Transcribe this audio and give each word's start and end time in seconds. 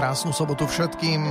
krásnu 0.00 0.32
sobotu 0.32 0.64
všetkým. 0.64 1.28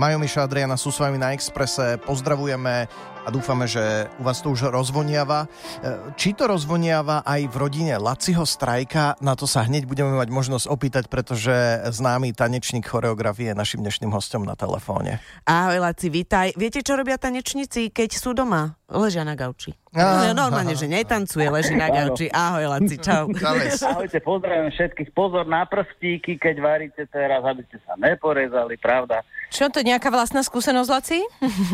Majo 0.00 0.16
Miša 0.16 0.48
Adriana 0.48 0.72
sú 0.72 0.88
s 0.88 1.04
vami 1.04 1.20
na 1.20 1.36
Exprese. 1.36 2.00
Pozdravujeme 2.00 2.88
a 3.24 3.28
dúfame, 3.32 3.64
že 3.64 4.06
u 4.20 4.22
vás 4.22 4.44
to 4.44 4.52
už 4.52 4.68
rozvoniava. 4.68 5.48
E, 5.80 6.12
či 6.20 6.36
to 6.36 6.44
rozvoniava 6.44 7.24
aj 7.24 7.48
v 7.48 7.56
rodine 7.56 7.96
Laciho 7.96 8.44
Strajka, 8.44 9.16
na 9.24 9.32
to 9.32 9.48
sa 9.48 9.64
hneď 9.64 9.88
budeme 9.88 10.12
mať 10.12 10.28
možnosť 10.28 10.66
opýtať, 10.68 11.04
pretože 11.08 11.52
známy 11.88 12.36
tanečník 12.36 12.84
choreografie 12.84 13.50
je 13.50 13.56
našim 13.56 13.80
dnešným 13.80 14.12
hostom 14.12 14.44
na 14.44 14.52
telefóne. 14.52 15.24
Ahoj 15.48 15.80
Laci, 15.80 16.12
vítaj. 16.12 16.52
Viete, 16.60 16.84
čo 16.84 17.00
robia 17.00 17.16
tanečníci, 17.16 17.88
keď 17.88 18.10
sú 18.12 18.36
doma? 18.36 18.76
Ležia 18.84 19.24
na 19.24 19.32
gauči. 19.32 19.72
Ah, 19.96 20.36
normálne, 20.36 20.76
že 20.76 20.84
netancuje, 20.84 21.48
leží 21.48 21.72
na 21.72 21.88
gauči. 21.88 22.28
Ahoj 22.28 22.66
Laci, 22.68 23.00
čau. 23.00 23.32
Ahojte, 23.94 24.20
pozdravujem 24.20 24.68
všetkých. 24.74 25.10
Pozor 25.16 25.48
na 25.48 25.64
prstíky, 25.64 26.36
keď 26.36 26.56
varíte 26.60 27.02
teraz, 27.08 27.40
aby 27.46 27.64
ste 27.72 27.80
sa 27.88 27.96
neporezali, 27.96 28.76
pravda? 28.76 29.24
Čo 29.48 29.70
to, 29.70 29.80
nejaká 29.80 30.10
vlastná 30.10 30.42
skúsenosť, 30.44 30.90
Laci? 30.90 31.18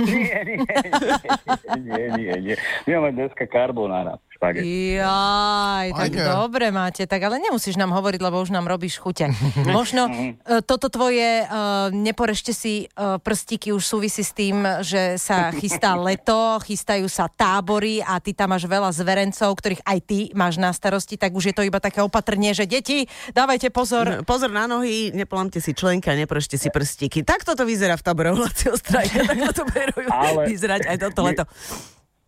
Nie, 0.06 0.38
nie, 0.46 0.56
nie 0.62 1.30
nie, 1.84 2.10
nie, 2.18 2.32
nie. 2.42 2.56
My 2.86 2.94
máme 2.94 3.12
dneska 3.12 3.46
karbonára 3.46 4.18
špagety. 4.40 4.96
Jaj, 4.96 5.86
tak 5.92 6.12
okay. 6.16 6.24
dobre 6.24 6.66
máte, 6.72 7.04
tak 7.04 7.20
ale 7.20 7.36
nemusíš 7.36 7.76
nám 7.76 7.92
hovoriť, 7.92 8.20
lebo 8.24 8.40
už 8.40 8.48
nám 8.56 8.64
robíš 8.64 8.96
chute. 8.96 9.28
Možno 9.68 10.08
uh, 10.08 10.64
toto 10.64 10.88
tvoje 10.88 11.44
uh, 11.44 11.92
neporešte 11.92 12.56
si 12.56 12.88
uh, 12.96 13.20
prstíky 13.20 13.76
už 13.76 13.84
súvisí 13.84 14.24
s 14.24 14.32
tým, 14.32 14.64
že 14.80 15.20
sa 15.20 15.52
chystá 15.52 15.92
leto, 16.08 16.56
chystajú 16.64 17.04
sa 17.12 17.28
tábory 17.28 18.00
a 18.00 18.16
ty 18.16 18.32
tam 18.32 18.56
máš 18.56 18.64
veľa 18.64 18.88
zverencov, 18.96 19.52
ktorých 19.60 19.84
aj 19.84 19.98
ty 20.08 20.18
máš 20.32 20.56
na 20.56 20.72
starosti, 20.72 21.20
tak 21.20 21.36
už 21.36 21.52
je 21.52 21.54
to 21.54 21.62
iba 21.68 21.77
také 21.77 22.00
opatrne, 22.00 22.56
že 22.56 22.64
deti, 22.64 23.04
dávajte 23.36 23.68
pozor. 23.68 24.24
No, 24.24 24.24
pozor 24.24 24.48
na 24.48 24.64
nohy, 24.64 25.12
neplamte 25.12 25.60
si 25.60 25.77
členka, 25.77 26.16
neporešte 26.16 26.56
si 26.56 26.72
prstíky. 26.72 27.20
Tak 27.20 27.44
toto 27.44 27.68
vyzerá 27.68 28.00
v 28.00 28.02
tábore 28.08 28.32
Olacio 28.32 28.72
strajka, 28.80 29.28
tak 29.28 29.38
to 29.52 29.69
berú 29.69 30.08
ale... 30.08 30.48
vyzerať 30.48 30.88
aj 30.88 30.97
toto 30.97 31.20
leto. 31.28 31.44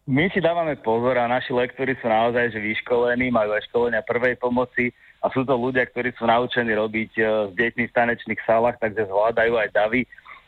My 0.02 0.26
si 0.34 0.42
dávame 0.42 0.74
pozor 0.82 1.14
a 1.14 1.30
naši 1.30 1.54
lektori 1.54 1.94
sú 2.02 2.10
naozaj 2.10 2.50
že 2.50 2.58
vyškolení, 2.58 3.30
majú 3.30 3.54
aj 3.54 3.70
školenia 3.70 4.02
prvej 4.02 4.34
pomoci 4.34 4.90
a 5.22 5.30
sú 5.30 5.46
to 5.46 5.54
ľudia, 5.54 5.86
ktorí 5.86 6.10
sú 6.18 6.26
naučení 6.26 6.74
robiť 6.74 7.10
e, 7.14 7.22
s 7.22 7.52
deťmi 7.54 7.86
v 7.86 7.94
tanečných 7.94 8.42
salách, 8.42 8.82
takže 8.82 9.06
zvládajú 9.06 9.54
aj 9.54 9.70
davy. 9.70 10.02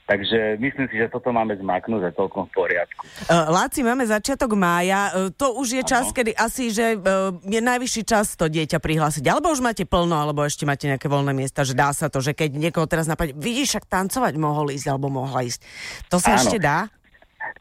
Takže 0.04 0.60
myslím 0.60 0.86
si, 0.92 1.00
že 1.00 1.08
toto 1.08 1.32
máme 1.32 1.56
zmaknúť 1.56 2.02
a 2.04 2.10
celkom 2.12 2.44
v 2.44 2.52
poriadku. 2.52 3.08
Uh, 3.24 3.48
Láci, 3.48 3.80
máme 3.80 4.04
začiatok 4.04 4.52
mája. 4.52 5.08
Uh, 5.16 5.32
to 5.32 5.56
už 5.56 5.80
je 5.80 5.82
čas, 5.86 6.12
ano. 6.12 6.16
kedy 6.20 6.36
asi, 6.36 6.68
že 6.68 7.00
uh, 7.00 7.32
je 7.40 7.56
najvyšší 7.56 8.02
čas 8.04 8.36
to 8.36 8.44
dieťa 8.44 8.84
prihlásiť. 8.84 9.24
Alebo 9.24 9.48
už 9.48 9.64
máte 9.64 9.88
plno, 9.88 10.12
alebo 10.12 10.44
ešte 10.44 10.68
máte 10.68 10.92
nejaké 10.92 11.08
voľné 11.08 11.32
miesta, 11.32 11.64
že 11.64 11.72
dá 11.72 11.88
sa 11.96 12.12
to, 12.12 12.20
že 12.20 12.36
keď 12.36 12.52
niekoho 12.52 12.84
teraz 12.84 13.08
napadne, 13.08 13.32
vidíš, 13.32 13.80
však 13.80 13.88
tancovať 13.88 14.36
mohol 14.36 14.76
ísť, 14.76 14.92
alebo 14.92 15.08
mohla 15.08 15.40
ísť. 15.40 15.64
To 16.12 16.20
sa 16.20 16.36
ano. 16.36 16.40
ešte 16.44 16.60
dá? 16.60 16.92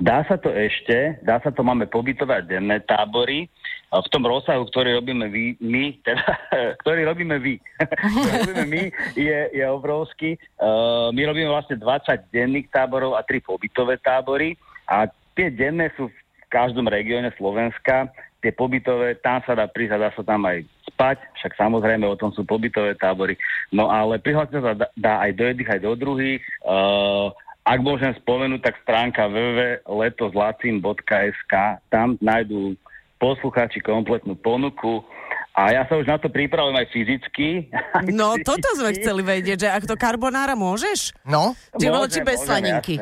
Dá 0.02 0.26
sa 0.26 0.42
to 0.42 0.50
ešte, 0.50 1.22
dá 1.22 1.38
sa 1.38 1.54
to, 1.54 1.62
máme 1.62 1.86
pobytové 1.86 2.42
denné 2.50 2.82
tábory, 2.82 3.46
v 3.94 4.10
tom 4.10 4.26
rozsahu, 4.26 4.66
ktorý 4.74 4.98
robíme 4.98 5.30
vy, 5.30 5.54
my, 5.62 5.94
teda, 6.02 6.26
ktorý 6.82 7.06
robíme 7.06 7.38
vy, 7.38 7.62
robíme 8.42 8.66
my, 8.66 8.84
je, 9.14 9.40
je 9.54 9.66
obrovský. 9.70 10.34
Uh, 10.58 11.14
my 11.14 11.22
robíme 11.30 11.50
vlastne 11.54 11.78
20 11.78 12.34
denných 12.34 12.74
táborov 12.74 13.14
a 13.14 13.22
3 13.22 13.38
pobytové 13.46 14.02
tábory 14.02 14.58
a 14.90 15.06
tie 15.38 15.54
denné 15.54 15.94
sú 15.94 16.10
v 16.10 16.18
každom 16.50 16.90
regióne 16.90 17.30
Slovenska, 17.38 18.10
tie 18.42 18.50
pobytové, 18.50 19.16
tam 19.22 19.46
sa 19.46 19.54
dá 19.54 19.70
prísť 19.70 19.94
a 19.98 20.04
dá 20.04 20.10
sa 20.14 20.24
tam 20.26 20.42
aj 20.50 20.66
spať, 20.94 21.18
však 21.42 21.54
samozrejme 21.58 22.06
o 22.06 22.20
tom 22.20 22.34
sú 22.34 22.46
pobytové 22.46 22.98
tábory. 22.98 23.38
No 23.70 23.90
ale 23.90 24.22
prihlásiť 24.22 24.58
sa 24.58 24.74
dá, 24.74 24.88
dá 24.98 25.14
aj 25.22 25.32
do 25.38 25.44
jedných, 25.48 25.74
aj 25.74 25.82
do 25.82 25.94
druhých. 25.96 26.44
Uh, 26.66 27.30
ak 27.64 27.80
môžem 27.80 28.12
spomenúť, 28.20 28.60
tak 28.60 28.76
stránka 28.84 29.32
www.letozlacim.sk, 29.32 31.54
tam 31.88 32.20
nájdú 32.20 32.76
poslucháči 33.24 33.80
kompletnú 33.80 34.36
ponuku 34.36 35.00
a 35.56 35.72
ja 35.72 35.88
sa 35.88 35.96
už 35.96 36.04
na 36.10 36.18
to 36.20 36.28
pripravujem 36.28 36.76
aj 36.76 36.88
fyzicky. 36.92 37.72
No, 38.12 38.36
toto 38.44 38.68
sme 38.76 38.92
chceli 39.00 39.24
vedieť, 39.24 39.64
že 39.64 39.72
ak 39.72 39.88
to 39.88 39.96
karbonára 39.96 40.60
môžeš? 40.60 41.16
No. 41.24 41.56
Či 41.80 41.88
bolo 41.88 42.12
či 42.12 42.20
bez 42.20 42.44
slaninky? 42.44 43.00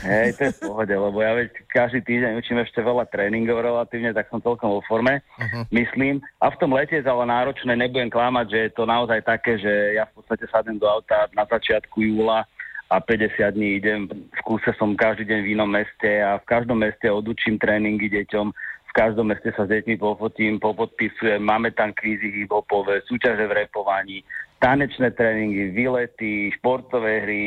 Hej, 0.00 0.40
to 0.40 0.48
je 0.48 0.52
v 0.56 0.72
pohode, 0.72 0.94
lebo 0.96 1.20
ja 1.20 1.36
veď 1.36 1.52
každý 1.68 2.00
týždeň 2.00 2.40
učím 2.40 2.64
ešte 2.64 2.80
veľa 2.80 3.04
tréningov 3.12 3.60
relatívne, 3.60 4.16
tak 4.16 4.24
som 4.32 4.40
celkom 4.40 4.72
vo 4.72 4.80
forme, 4.88 5.20
uh-huh. 5.20 5.68
myslím. 5.68 6.24
A 6.40 6.48
v 6.48 6.56
tom 6.56 6.72
lete 6.72 6.96
je 6.96 7.04
ale 7.04 7.28
náročné, 7.28 7.76
nebudem 7.76 8.08
klamať, 8.08 8.46
že 8.48 8.58
je 8.66 8.70
to 8.72 8.88
naozaj 8.88 9.20
také, 9.20 9.60
že 9.60 10.00
ja 10.00 10.08
v 10.08 10.16
podstate 10.16 10.48
sadnem 10.48 10.80
do 10.80 10.88
auta 10.88 11.28
na 11.36 11.44
začiatku 11.44 12.00
júla 12.00 12.48
a 12.92 13.00
50 13.00 13.56
dní 13.56 13.80
idem, 13.80 14.04
v 14.12 14.40
kúse 14.44 14.68
som 14.76 14.92
každý 14.92 15.24
deň 15.24 15.40
v 15.40 15.50
inom 15.56 15.70
meste 15.72 16.20
a 16.20 16.36
v 16.36 16.44
každom 16.44 16.84
meste 16.84 17.08
odučím 17.08 17.56
tréningy 17.56 18.12
deťom, 18.12 18.52
v 18.52 18.92
každom 18.92 19.32
meste 19.32 19.48
sa 19.56 19.64
s 19.64 19.72
deťmi 19.72 19.96
pofotím, 19.96 20.60
popodpisujem, 20.60 21.40
máme 21.40 21.72
tam 21.72 21.96
kvízy 21.96 22.44
hip-hopové, 22.44 23.00
súťaže 23.08 23.48
v 23.48 23.64
repovaní, 23.64 24.20
tanečné 24.60 25.16
tréningy, 25.16 25.72
výlety, 25.72 26.52
športové 26.60 27.24
hry, 27.24 27.44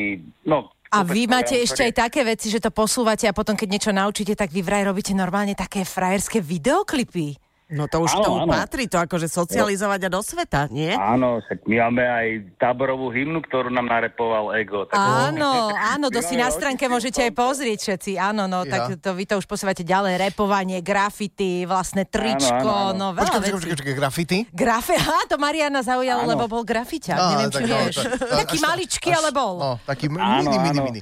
no 0.50 0.74
a 0.96 1.04
vy 1.04 1.28
máte 1.28 1.60
ešte 1.60 1.84
aj 1.84 2.08
také 2.08 2.24
veci, 2.24 2.48
že 2.48 2.64
to 2.64 2.72
posúvate 2.72 3.28
a 3.28 3.36
potom, 3.36 3.58
keď 3.58 3.68
niečo 3.68 3.92
naučíte, 3.92 4.32
tak 4.32 4.48
vy 4.54 4.64
vraj 4.64 4.88
robíte 4.88 5.12
normálne 5.12 5.52
také 5.52 5.84
frajerské 5.84 6.40
videoklipy. 6.40 7.36
No 7.66 7.90
to 7.90 8.06
už 8.06 8.14
áno, 8.14 8.26
tomu 8.30 8.40
áno. 8.46 8.54
patrí, 8.54 8.86
to 8.86 9.02
akože 9.02 9.26
socializovať 9.26 10.06
a 10.06 10.10
do 10.14 10.22
sveta, 10.22 10.70
nie? 10.70 10.94
Áno, 10.94 11.42
však 11.42 11.66
my 11.66 11.76
máme 11.82 12.04
aj 12.06 12.28
táborovú 12.62 13.10
hymnu, 13.10 13.42
ktorú 13.42 13.74
nám 13.74 13.90
narepoval 13.90 14.54
Ego. 14.54 14.86
Tak 14.86 14.94
áno, 14.94 15.74
áno, 15.98 16.14
to 16.14 16.22
si 16.22 16.38
na 16.38 16.54
stránke 16.54 16.86
môžete 16.86 17.26
aj 17.26 17.34
pozrieť 17.34 17.80
všetci. 17.82 18.22
Áno, 18.22 18.46
no, 18.46 18.70
ja. 18.70 18.70
tak 18.70 19.02
to 19.02 19.18
vy 19.18 19.26
to 19.26 19.42
už 19.42 19.50
posúvate 19.50 19.82
ďalej. 19.82 20.30
Repovanie, 20.30 20.86
grafity, 20.86 21.66
vlastné 21.66 22.06
tričko, 22.06 22.54
áno, 22.70 22.94
áno, 22.94 23.10
áno. 23.10 23.18
no 23.18 23.18
veľa 23.18 23.34
počkej, 23.34 23.54
počkej, 23.58 23.74
počkej, 23.82 23.96
grafity? 23.98 24.38
Grafi, 24.54 24.94
aha, 25.02 25.26
to 25.26 25.42
Mariana 25.42 25.82
zaujalo, 25.82 26.22
áno. 26.22 26.38
lebo 26.38 26.46
bol 26.46 26.62
grafiťák. 26.62 27.18
No, 27.18 27.30
Neviem, 27.34 27.50
či 27.50 27.64
vieš. 27.66 27.96
taký 28.46 28.58
maličký, 28.62 29.10
ale 29.10 29.34
bol. 29.34 29.58
No, 29.58 29.72
taký 29.90 30.06
mini, 30.14 30.54
mini, 30.54 30.80
mini. 30.86 31.02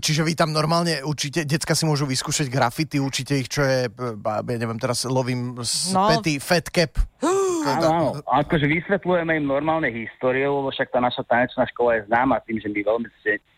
čiže 0.00 0.24
vy 0.24 0.32
tam 0.32 0.48
normálne 0.48 1.04
učíte, 1.04 1.44
decka 1.44 1.76
si 1.76 1.84
môžu 1.84 2.08
vyskúšať 2.08 2.48
grafity, 2.48 3.04
učíte 3.04 3.36
ich, 3.36 3.52
čo 3.52 3.60
je, 3.68 3.92
ja 3.92 4.56
neviem, 4.56 4.80
teraz 4.80 5.04
lovím 5.04 5.57
no. 5.94 6.08
Petty 6.10 6.38
Fat 6.38 6.66
Cap. 6.70 6.92
Áno, 7.68 7.88
áno. 7.90 8.08
Akože 8.24 8.64
vysvetľujeme 8.70 9.38
im 9.42 9.46
normálne 9.50 9.90
histórie, 9.90 10.46
lebo 10.46 10.70
však 10.70 10.94
tá 10.94 11.02
naša 11.02 11.26
tanečná 11.26 11.66
škola 11.68 11.98
je 11.98 12.06
známa 12.08 12.40
tým, 12.46 12.62
že 12.62 12.70
my 12.70 12.80
veľmi 12.80 13.08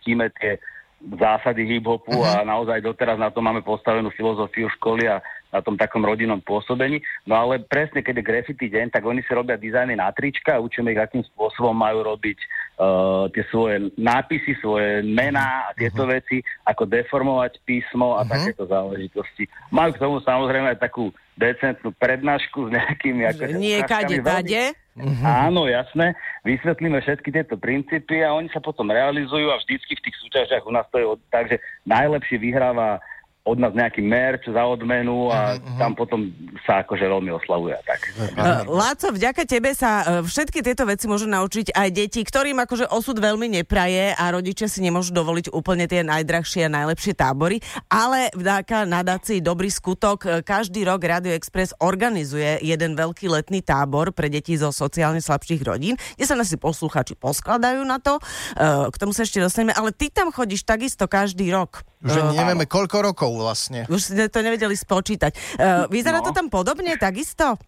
ctíme 0.01 0.27
tie 0.41 0.59
zásady 1.01 1.65
hip-hopu 1.65 2.13
uh-huh. 2.13 2.45
a 2.45 2.45
naozaj 2.45 2.85
doteraz 2.85 3.17
na 3.17 3.33
to 3.33 3.41
máme 3.41 3.65
postavenú 3.65 4.13
filozofiu 4.13 4.69
školy 4.77 5.09
a 5.09 5.25
na 5.51 5.65
tom 5.65 5.75
takom 5.75 6.05
rodinnom 6.05 6.39
pôsobení. 6.45 7.01
No 7.25 7.41
ale 7.41 7.65
presne, 7.65 8.05
keď 8.05 8.21
je 8.21 8.29
graffiti 8.29 8.67
deň, 8.69 8.93
tak 8.93 9.03
oni 9.03 9.25
si 9.25 9.33
robia 9.33 9.57
dizajny 9.57 9.97
na 9.97 10.13
trička 10.13 10.61
a 10.61 10.63
učíme 10.63 10.93
ich, 10.93 11.01
akým 11.01 11.25
spôsobom 11.33 11.73
majú 11.73 12.05
robiť 12.05 12.39
uh, 12.81 13.29
tie 13.31 13.45
svoje 13.53 13.93
nápisy, 14.01 14.57
svoje 14.65 15.05
mená 15.05 15.69
a 15.69 15.77
tieto 15.77 16.09
uh-huh. 16.09 16.17
veci, 16.17 16.41
ako 16.65 16.89
deformovať 16.89 17.61
písmo 17.69 18.17
a 18.17 18.25
uh-huh. 18.25 18.33
takéto 18.33 18.65
záležitosti. 18.65 19.45
Majú 19.69 19.91
k 19.93 20.03
tomu 20.03 20.17
samozrejme 20.25 20.73
aj 20.73 20.81
takú 20.81 21.13
decentnú 21.37 21.93
prednášku 21.97 22.69
s 22.69 22.71
nejakými... 22.73 23.23
Ako, 23.29 23.43
Nie 23.57 23.85
kade, 23.85 24.21
tade. 24.21 24.77
Uh-huh. 24.97 25.25
Áno, 25.25 25.65
jasné. 25.65 26.13
Vysvetlíme 26.45 27.01
všetky 27.01 27.33
tieto 27.33 27.57
princípy 27.57 28.21
a 28.21 28.37
oni 28.37 28.53
sa 28.53 28.61
potom 28.61 28.93
realizujú 28.93 29.49
a 29.49 29.61
vždycky 29.61 29.97
v 29.97 30.05
tých 30.05 30.17
súťažiach 30.27 30.65
u 30.69 30.73
nás 30.73 30.85
to 30.93 31.01
je 31.01 31.07
tak, 31.33 31.49
že 31.49 31.57
najlepšie 31.89 32.37
vyhráva 32.37 33.01
od 33.41 33.57
nás 33.57 33.73
nejaký 33.73 34.05
merch 34.05 34.45
za 34.53 34.63
odmenu 34.69 35.33
a 35.33 35.57
uh-huh. 35.57 35.81
tam 35.81 35.97
potom 35.97 36.29
sa 36.69 36.85
akože 36.85 37.09
veľmi 37.09 37.33
oslavuje. 37.41 37.73
Tak. 37.89 38.01
Uh, 38.37 38.69
Láco, 38.69 39.09
vďaka 39.17 39.49
tebe 39.49 39.73
sa 39.73 40.05
uh, 40.05 40.05
všetky 40.21 40.61
tieto 40.61 40.85
veci 40.85 41.09
môžu 41.09 41.25
naučiť 41.25 41.73
aj 41.73 41.89
deti, 41.89 42.21
ktorým 42.21 42.61
akože 42.61 42.93
osud 42.93 43.17
veľmi 43.17 43.49
nepraje 43.49 44.13
a 44.13 44.29
rodičia 44.29 44.69
si 44.69 44.85
nemôžu 44.85 45.17
dovoliť 45.17 45.57
úplne 45.57 45.89
tie 45.89 46.05
najdrahšie 46.05 46.69
a 46.69 46.75
najlepšie 46.85 47.17
tábory, 47.17 47.65
ale 47.89 48.29
vďaka 48.37 48.85
nadácii 48.85 49.41
Dobrý 49.41 49.73
skutok 49.73 50.19
uh, 50.29 50.31
každý 50.45 50.85
rok 50.85 51.01
Radio 51.01 51.33
Express 51.33 51.73
organizuje 51.81 52.61
jeden 52.61 52.93
veľký 52.93 53.33
letný 53.33 53.65
tábor 53.65 54.13
pre 54.13 54.29
deti 54.29 54.53
zo 54.61 54.69
sociálne 54.69 55.25
slabších 55.25 55.65
rodín, 55.65 55.97
kde 56.21 56.29
sa 56.29 56.37
nasi 56.37 56.61
posluchači 56.61 57.17
poskladajú 57.17 57.81
na 57.89 57.97
to, 58.05 58.21
uh, 58.21 58.93
k 58.93 58.97
tomu 59.01 59.17
sa 59.17 59.25
ešte 59.25 59.41
dostaneme, 59.41 59.73
ale 59.73 59.97
ty 59.97 60.13
tam 60.13 60.29
chodíš 60.29 60.69
takisto 60.69 61.09
každý 61.09 61.49
rok. 61.57 61.89
Že 62.01 62.33
nevieme 62.33 62.65
koľko 62.65 63.13
rokov 63.13 63.31
vlastne. 63.37 63.85
Už 63.93 64.01
ste 64.01 64.33
to 64.33 64.41
nevedeli 64.41 64.73
spočítať. 64.73 65.33
Uh, 65.61 65.85
vyzerá 65.93 66.25
no. 66.25 66.27
to 66.27 66.33
tam 66.33 66.49
podobne, 66.49 66.97
takisto? 66.97 67.61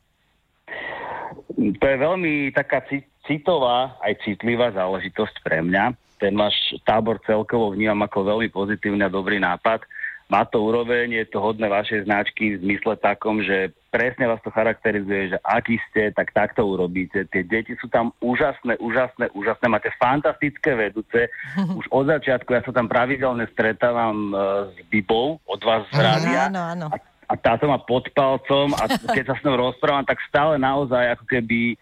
To 1.52 1.84
je 1.84 1.96
veľmi 2.00 2.48
taká 2.56 2.80
citová, 3.28 3.94
aj 4.00 4.24
citlivá 4.24 4.72
záležitosť 4.72 5.44
pre 5.44 5.60
mňa. 5.60 5.92
Ten 6.16 6.32
váš 6.32 6.56
tábor 6.88 7.20
celkovo 7.28 7.76
vnímam 7.76 8.08
ako 8.08 8.24
veľmi 8.24 8.48
pozitívny 8.48 9.04
a 9.04 9.12
dobrý 9.12 9.36
nápad. 9.36 9.84
Má 10.32 10.48
to 10.48 10.64
úroveň, 10.64 11.12
je 11.12 11.26
to 11.28 11.44
hodné 11.44 11.68
vašej 11.68 12.08
značky 12.08 12.56
v 12.56 12.62
zmysle 12.64 12.96
takom, 12.96 13.44
že 13.44 13.76
presne 13.92 14.24
vás 14.24 14.40
to 14.40 14.48
charakterizuje, 14.48 15.36
že 15.36 15.38
aký 15.44 15.76
ste, 15.92 16.08
tak 16.16 16.32
takto 16.32 16.64
urobíte. 16.64 17.28
Tie 17.28 17.44
deti 17.44 17.76
sú 17.76 17.92
tam 17.92 18.16
úžasné, 18.24 18.80
úžasné, 18.80 19.28
úžasné. 19.36 19.68
Máte 19.68 19.92
fantastické 20.00 20.72
vedúce. 20.72 21.28
Už 21.78 21.84
od 21.92 22.08
začiatku 22.08 22.48
ja 22.56 22.64
sa 22.64 22.72
tam 22.72 22.88
pravidelne 22.88 23.44
stretávam 23.52 24.32
uh, 24.32 24.40
s 24.72 24.80
Bibou 24.88 25.36
od 25.44 25.60
vás 25.60 25.84
z 25.92 26.00
rádia. 26.00 26.48
Áno, 26.48 26.60
áno. 26.64 26.86
A, 26.88 26.96
a 27.28 27.34
táto 27.36 27.68
má 27.68 27.76
pod 27.76 28.08
palcom 28.16 28.72
a 28.80 28.88
keď 29.14 29.24
sa 29.28 29.36
s 29.36 29.44
ňou 29.44 29.60
rozprávam, 29.60 30.08
tak 30.08 30.24
stále 30.24 30.56
naozaj 30.56 31.20
ako 31.20 31.24
keby 31.28 31.76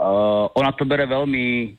uh, 0.00 0.48
ona 0.56 0.72
to 0.72 0.88
bere 0.88 1.04
veľmi 1.04 1.76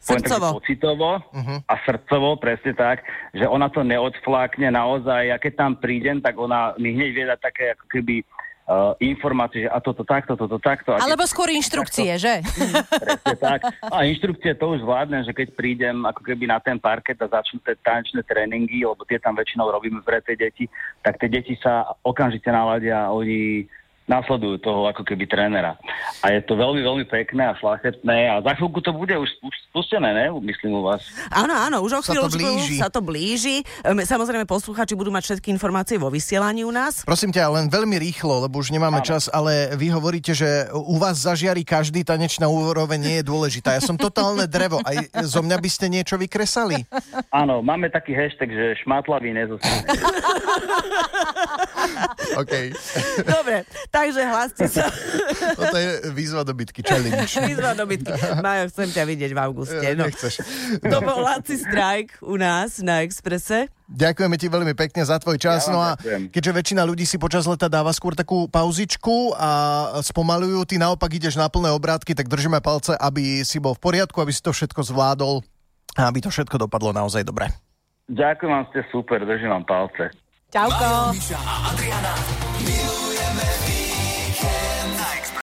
Srdcovo. 0.00 0.56
pocitovo 0.56 1.20
uh-huh. 1.20 1.60
a 1.68 1.74
srdcovo, 1.84 2.40
presne 2.40 2.72
tak, 2.72 3.04
že 3.36 3.44
ona 3.44 3.68
to 3.68 3.84
neodflákne 3.84 4.72
naozaj. 4.72 5.28
Ja 5.28 5.36
keď 5.36 5.52
tam 5.60 5.72
prídem, 5.76 6.24
tak 6.24 6.40
ona 6.40 6.72
mi 6.80 6.96
hneď 6.96 7.10
vie 7.12 7.24
dať 7.28 7.40
také 7.44 7.64
ako 7.76 7.84
keby 7.84 8.24
uh, 8.70 8.94
informácie, 9.02 9.66
že 9.66 9.68
a 9.68 9.82
toto 9.82 10.06
takto, 10.06 10.38
toto 10.38 10.62
takto. 10.62 10.94
A 10.94 11.02
Alebo 11.02 11.26
skôr 11.26 11.50
inštrukcie, 11.50 12.14
takto, 12.14 12.22
že? 12.22 12.34
Presne 13.02 13.36
tak. 13.36 13.60
A 13.90 14.06
inštrukcie 14.06 14.54
to 14.54 14.78
už 14.78 14.86
zvládnem, 14.86 15.26
že 15.26 15.34
keď 15.34 15.48
prídem 15.58 16.06
ako 16.06 16.22
keby 16.22 16.46
na 16.46 16.62
ten 16.62 16.78
parket 16.78 17.18
a 17.18 17.26
začnú 17.26 17.58
tie 17.66 17.74
tanečné 17.82 18.22
tréningy, 18.22 18.86
lebo 18.86 19.02
tie 19.02 19.18
tam 19.18 19.34
väčšinou 19.34 19.66
robíme 19.66 20.00
pre 20.06 20.22
tie 20.22 20.38
deti, 20.38 20.70
tak 21.02 21.18
tie 21.18 21.26
deti 21.26 21.58
sa 21.58 21.82
okamžite 22.06 22.46
naladia 22.48 23.10
oni 23.10 23.66
následujú 24.10 24.58
toho 24.58 24.90
ako 24.90 25.06
keby 25.06 25.30
trénera. 25.30 25.78
A 26.26 26.34
je 26.34 26.42
to 26.42 26.58
veľmi, 26.58 26.82
veľmi 26.82 27.06
pekné 27.06 27.46
a 27.46 27.54
šlachetné 27.54 28.26
a 28.26 28.34
za 28.42 28.58
chvíľku 28.58 28.82
to 28.82 28.90
bude 28.90 29.14
už 29.14 29.30
spustené, 29.70 30.10
ne? 30.10 30.26
Myslím 30.42 30.74
u 30.74 30.82
vás. 30.82 31.06
Áno, 31.30 31.54
áno, 31.54 31.78
už 31.86 31.92
o 31.98 32.02
sa 32.02 32.18
to 32.18 32.26
blíži. 32.26 32.82
sa 32.82 32.90
to 32.90 32.98
blíži. 32.98 33.62
Ehm, 33.86 34.02
samozrejme, 34.02 34.42
posluchači 34.50 34.98
budú 34.98 35.14
mať 35.14 35.30
všetky 35.30 35.54
informácie 35.54 35.94
vo 35.94 36.10
vysielaní 36.10 36.66
u 36.66 36.74
nás. 36.74 37.06
Prosím 37.06 37.30
ťa, 37.30 37.54
len 37.54 37.70
veľmi 37.70 37.94
rýchlo, 38.02 38.50
lebo 38.50 38.58
už 38.58 38.74
nemáme 38.74 38.98
áno. 38.98 39.06
čas, 39.06 39.30
ale 39.30 39.78
vy 39.78 39.94
hovoríte, 39.94 40.34
že 40.34 40.66
u 40.74 40.98
vás 40.98 41.22
zažiari 41.22 41.62
každý 41.62 42.02
tanečná 42.02 42.50
úroveň 42.50 42.98
nie 42.98 43.16
je 43.22 43.30
dôležitá. 43.30 43.78
Ja 43.78 43.82
som 43.86 43.94
totálne 43.94 44.50
drevo. 44.50 44.82
Aj 44.82 45.06
zo 45.22 45.38
mňa 45.38 45.56
by 45.62 45.70
ste 45.70 45.86
niečo 45.86 46.18
vykresali? 46.18 46.82
Áno, 47.30 47.62
máme 47.62 47.94
taký 47.94 48.10
hashtag, 48.10 48.50
že 48.50 48.74
šmatlavý 48.82 49.30
nezostane. 49.30 49.86
OK. 52.42 52.54
Dobre, 53.22 53.62
takže 54.00 54.22
hláste 54.24 54.64
sa. 54.72 54.88
Toto 55.60 55.76
je 55.76 55.90
výzva 56.16 56.40
do 56.40 56.56
bitky, 56.56 56.80
challenge. 56.80 57.36
výzva 57.52 57.76
do 57.76 57.84
bitky. 57.84 58.16
Majo, 58.40 58.72
chcem 58.72 58.88
ťa 58.88 59.04
vidieť 59.04 59.30
v 59.36 59.38
auguste. 59.44 59.86
No. 59.92 60.08
Nechceš. 60.08 60.40
To 60.80 60.98
bol 61.04 61.20
Laci 61.20 61.60
Strike 61.60 62.16
u 62.24 62.40
nás 62.40 62.80
na 62.80 63.04
Exprese. 63.04 63.68
Ďakujeme 63.90 64.36
ti 64.38 64.46
veľmi 64.46 64.72
pekne 64.78 65.02
za 65.02 65.18
tvoj 65.20 65.36
čas. 65.36 65.66
Ja 65.68 65.72
no 65.74 65.82
a 65.82 65.98
keďže 66.30 66.52
väčšina 66.54 66.86
ľudí 66.86 67.04
si 67.04 67.18
počas 67.18 67.44
leta 67.44 67.66
dáva 67.66 67.90
skôr 67.90 68.14
takú 68.14 68.46
pauzičku 68.46 69.34
a 69.34 69.50
spomalujú, 70.00 70.62
ty 70.64 70.78
naopak 70.78 71.10
ideš 71.10 71.34
na 71.36 71.50
plné 71.50 71.74
obrátky, 71.74 72.14
tak 72.14 72.30
držíme 72.30 72.62
palce, 72.62 72.94
aby 72.96 73.42
si 73.42 73.58
bol 73.58 73.74
v 73.74 73.82
poriadku, 73.82 74.22
aby 74.22 74.30
si 74.30 74.40
to 74.40 74.54
všetko 74.54 74.86
zvládol 74.86 75.42
a 75.98 76.06
aby 76.06 76.22
to 76.22 76.30
všetko 76.30 76.56
dopadlo 76.56 76.94
naozaj 76.94 77.26
dobre. 77.26 77.50
Ďakujem 78.06 78.50
vám, 78.50 78.64
ste 78.70 78.80
super, 78.94 79.26
držím 79.26 79.50
vám 79.58 79.66
palce. 79.66 80.14
Čauko. 80.50 81.14